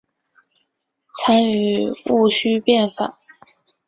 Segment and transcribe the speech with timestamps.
[1.13, 3.13] 参与戊戌变法。